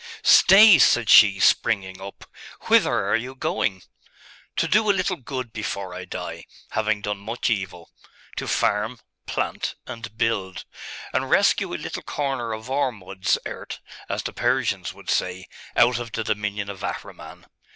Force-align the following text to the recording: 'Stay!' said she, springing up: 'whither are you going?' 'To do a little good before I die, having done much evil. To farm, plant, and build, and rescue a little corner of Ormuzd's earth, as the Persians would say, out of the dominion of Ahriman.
'Stay!' 0.23 0.79
said 0.79 1.07
she, 1.11 1.39
springing 1.39 2.01
up: 2.01 2.25
'whither 2.61 3.07
are 3.07 3.15
you 3.15 3.35
going?' 3.35 3.83
'To 4.55 4.67
do 4.67 4.89
a 4.89 4.89
little 4.91 5.15
good 5.15 5.53
before 5.53 5.93
I 5.93 6.05
die, 6.05 6.45
having 6.71 7.01
done 7.01 7.19
much 7.19 7.51
evil. 7.51 7.91
To 8.37 8.47
farm, 8.47 8.99
plant, 9.27 9.75
and 9.85 10.17
build, 10.17 10.65
and 11.13 11.29
rescue 11.29 11.71
a 11.75 11.75
little 11.77 12.01
corner 12.01 12.51
of 12.51 12.67
Ormuzd's 12.67 13.37
earth, 13.45 13.77
as 14.09 14.23
the 14.23 14.33
Persians 14.33 14.91
would 14.91 15.11
say, 15.11 15.45
out 15.75 15.99
of 15.99 16.11
the 16.13 16.23
dominion 16.23 16.71
of 16.71 16.83
Ahriman. 16.83 17.45